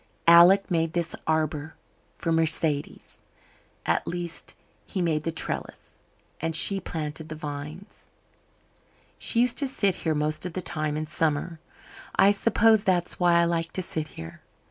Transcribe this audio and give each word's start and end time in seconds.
Alec 0.25 0.71
made 0.71 0.93
this 0.93 1.15
arbour 1.27 1.75
for 2.17 2.31
Mercedes 2.31 3.21
at 3.85 4.07
least 4.07 4.55
he 4.87 4.99
made 4.99 5.21
the 5.25 5.31
trellis, 5.31 5.99
and 6.41 6.55
she 6.55 6.79
planted 6.79 7.29
the 7.29 7.35
vines. 7.35 8.07
"She 9.19 9.41
used 9.41 9.59
to 9.59 9.67
sit 9.67 9.97
here 9.97 10.15
most 10.15 10.43
of 10.43 10.53
the 10.53 10.61
time 10.63 10.97
in 10.97 11.05
summer. 11.05 11.59
I 12.15 12.31
suppose 12.31 12.83
that's 12.83 13.19
why 13.19 13.33
I 13.33 13.43
like 13.45 13.71
to 13.73 13.83
sit 13.83 14.07
here. 14.17 14.41